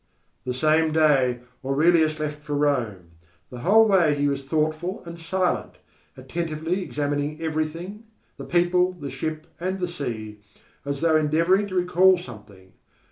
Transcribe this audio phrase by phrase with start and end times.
[0.45, 3.11] The same day Aurelius left for Rome.
[3.51, 5.77] The whole way he was thoughtful and silent,
[6.17, 8.05] attentively examining everything,
[8.37, 10.39] the people, the ship, and the sea,
[10.85, 12.73] as though endeavouring to recall something.